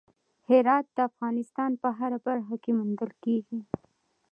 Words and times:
هرات 0.49 0.85
د 0.95 0.97
افغانستان 1.09 1.71
په 1.81 1.89
هره 1.97 2.19
برخه 2.27 2.55
کې 2.63 2.71
موندل 2.77 3.11
کېږي. 3.23 3.59